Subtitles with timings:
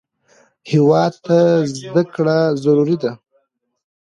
[0.71, 1.37] هېواد ته
[1.75, 3.11] زده کړه ضروري ده